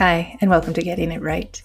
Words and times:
Hi, 0.00 0.34
and 0.40 0.48
welcome 0.48 0.72
to 0.72 0.80
Getting 0.80 1.12
It 1.12 1.20
Right, 1.20 1.62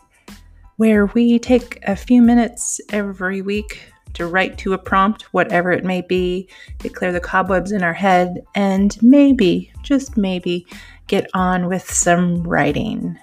where 0.75 1.05
we 1.05 1.39
take 1.39 1.79
a 1.83 1.95
few 1.95 2.21
minutes 2.21 2.81
every 2.89 3.41
week 3.41 3.93
to 4.13 4.27
write 4.27 4.57
to 4.57 4.73
a 4.73 4.77
prompt, 4.77 5.21
whatever 5.33 5.71
it 5.71 5.85
may 5.85 6.01
be, 6.01 6.49
to 6.79 6.89
clear 6.89 7.13
the 7.13 7.21
cobwebs 7.21 7.71
in 7.71 7.81
our 7.81 7.93
head, 7.93 8.43
and 8.53 9.01
maybe, 9.01 9.71
just 9.83 10.17
maybe, 10.17 10.67
get 11.07 11.29
on 11.33 11.69
with 11.69 11.89
some 11.89 12.43
writing. 12.43 13.17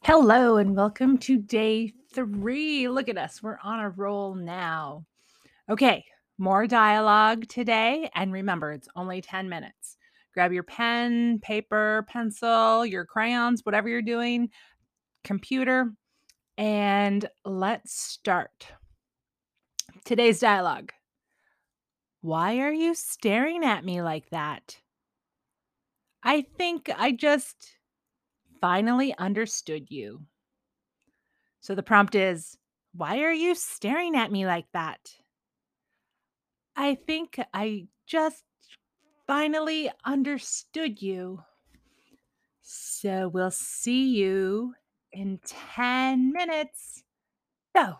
Hello, 0.00 0.56
and 0.56 0.74
welcome 0.74 1.18
to 1.18 1.36
day 1.36 1.92
three. 2.14 2.88
Look 2.88 3.10
at 3.10 3.18
us, 3.18 3.42
we're 3.42 3.58
on 3.62 3.80
a 3.80 3.90
roll 3.90 4.34
now. 4.34 5.04
Okay, 5.68 6.02
more 6.38 6.66
dialogue 6.66 7.48
today. 7.48 8.10
And 8.14 8.32
remember, 8.32 8.72
it's 8.72 8.88
only 8.96 9.20
10 9.20 9.48
minutes. 9.48 9.96
Grab 10.34 10.52
your 10.52 10.64
pen, 10.64 11.38
paper, 11.40 12.04
pencil, 12.08 12.84
your 12.84 13.04
crayons, 13.04 13.60
whatever 13.64 13.88
you're 13.88 14.02
doing, 14.02 14.50
computer, 15.22 15.92
and 16.58 17.28
let's 17.44 17.94
start. 17.94 18.66
Today's 20.04 20.40
dialogue 20.40 20.92
Why 22.20 22.58
are 22.58 22.72
you 22.72 22.94
staring 22.94 23.64
at 23.64 23.84
me 23.84 24.02
like 24.02 24.30
that? 24.30 24.78
I 26.22 26.42
think 26.56 26.90
I 26.96 27.12
just 27.12 27.76
finally 28.60 29.14
understood 29.18 29.90
you. 29.90 30.22
So 31.60 31.74
the 31.74 31.82
prompt 31.82 32.14
is 32.14 32.58
Why 32.92 33.20
are 33.20 33.32
you 33.32 33.54
staring 33.54 34.16
at 34.16 34.32
me 34.32 34.46
like 34.46 34.66
that? 34.72 35.00
I 36.76 36.94
think 36.94 37.40
I 37.52 37.88
just 38.06 38.44
finally 39.26 39.90
understood 40.04 41.02
you. 41.02 41.44
So 42.62 43.28
we'll 43.28 43.50
see 43.50 44.08
you 44.16 44.74
in 45.12 45.38
10 45.44 46.32
minutes. 46.32 47.04
Go. 47.74 47.98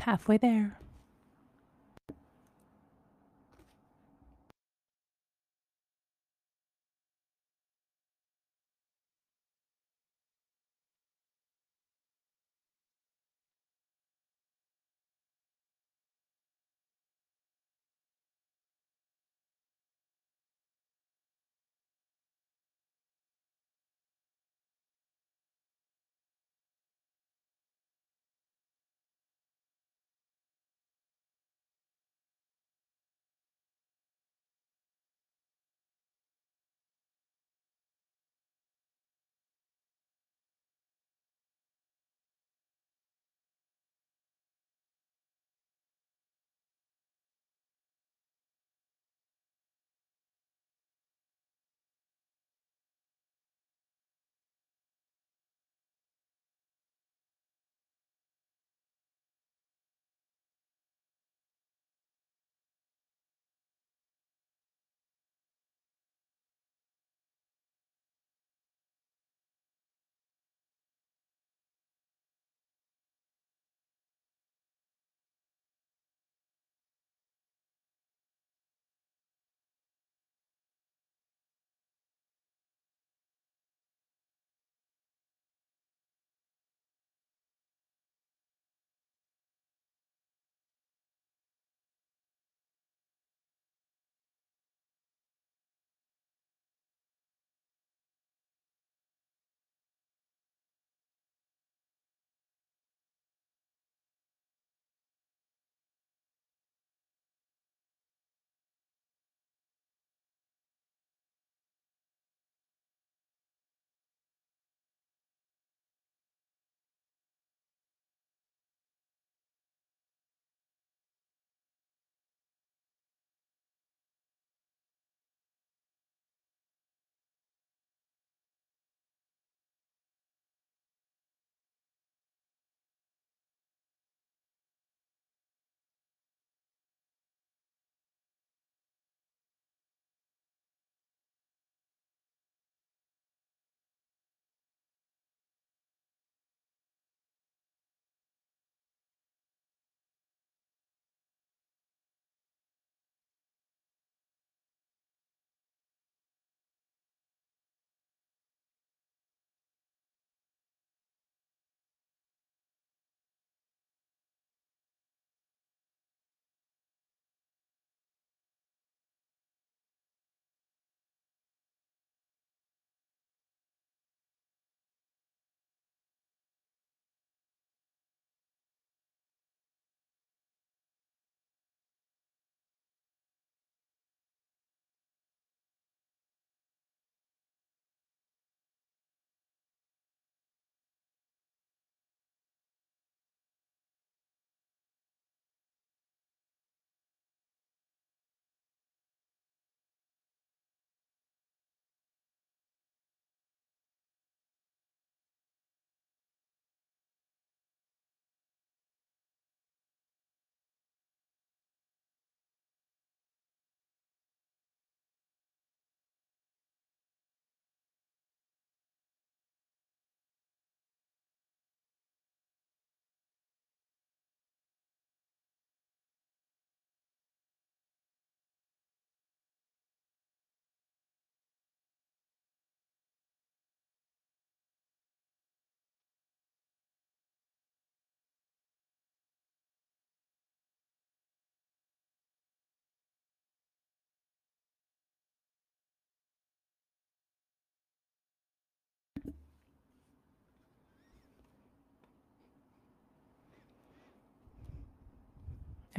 Halfway 0.00 0.38
there. 0.38 0.78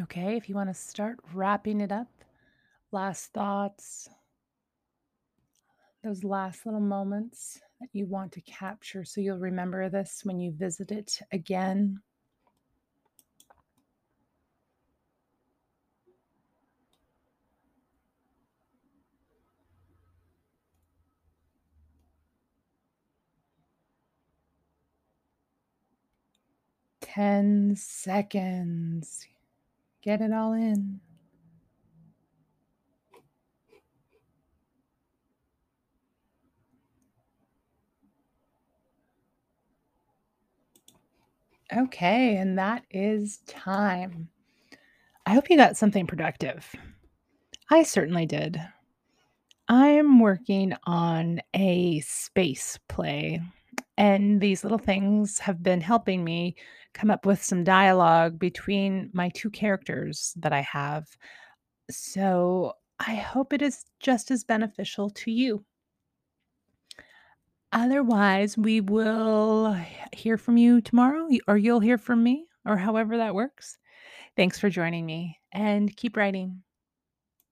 Okay, 0.01 0.36
if 0.36 0.50
you 0.50 0.55
want 0.55 0.70
to 0.70 0.74
start 0.74 1.17
wrapping 1.34 1.79
it 1.81 1.91
up, 1.91 2.08
last 2.91 3.34
thoughts, 3.34 4.10
those 6.03 6.24
last 6.24 6.65
little 6.65 6.79
moments 6.81 7.62
that 7.79 7.89
you 7.93 8.05
want 8.05 8.31
to 8.31 8.41
capture 8.41 9.03
so 9.05 9.22
you'll 9.22 9.38
remember 9.38 9.89
this 9.89 10.22
when 10.24 10.39
you 10.39 10.51
visit 10.51 10.91
it 10.91 11.20
again. 11.31 12.01
Ten 27.01 27.75
seconds. 27.75 29.27
Get 30.01 30.22
it 30.22 30.34
all 30.34 30.53
in. 30.53 31.00
Okay, 41.75 42.36
and 42.38 42.58
that 42.58 42.84
is 42.89 43.38
time. 43.48 44.27
I 45.25 45.34
hope 45.34 45.50
you 45.50 45.55
got 45.55 45.77
something 45.77 46.05
productive. 46.08 46.70
I 47.70 47.84
certainly 47.84 48.25
did. 48.25 48.60
I'm 49.70 50.20
working 50.20 50.74
on 50.86 51.39
a 51.53 52.01
space 52.01 52.77
play, 52.89 53.41
and 54.01 54.41
these 54.41 54.63
little 54.63 54.79
things 54.79 55.38
have 55.38 55.62
been 55.62 55.79
helping 55.79 56.24
me 56.24 56.55
come 56.96 57.12
up 57.12 57.24
with 57.24 57.43
some 57.43 57.63
dialogue 57.63 58.39
between 58.39 59.12
my 59.13 59.29
two 59.29 59.51
characters 59.51 60.34
that 60.38 60.51
I 60.51 60.62
have. 60.62 61.05
So 61.91 62.74
I 63.00 63.13
hope 63.13 63.53
it 63.53 63.62
is 63.62 63.86
just 64.00 64.31
as 64.31 64.43
beneficial 64.43 65.12
to 65.12 65.29
you. 65.29 65.63
Otherwise, 67.72 68.58
we 68.58 68.81
will 68.81 69.77
hear 70.13 70.36
from 70.36 70.58
you 70.58 70.81
tomorrow, 70.81 71.27
or 71.48 71.60
you'll 71.60 71.79
hear 71.79 72.00
from 72.00 72.24
me, 72.24 72.48
or 72.65 72.77
however 72.77 73.17
that 73.17 73.36
works. 73.36 73.77
Thanks 74.36 74.58
for 74.58 74.72
joining 74.72 75.05
me, 75.05 75.39
and 75.51 75.96
keep 75.96 76.17
writing. 76.17 76.63